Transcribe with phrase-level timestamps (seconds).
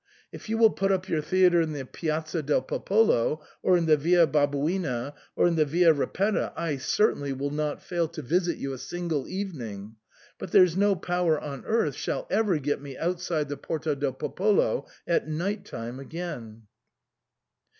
[0.31, 3.97] If you will put up your theatre in the Piazza del Popolo, or in the
[3.97, 8.73] Via Babuina, or in the Via Ripetta, I certainly will not fail to visit you
[8.73, 9.97] a single evening;
[10.39, 14.87] but there's no power on earth shall ever get me outside the Porta del Popolo
[15.05, 16.63] at night time again."